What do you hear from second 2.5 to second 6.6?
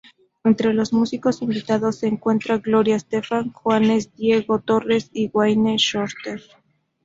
Gloria Estefan, Juanes, Diego Torres y Wayne Shorter.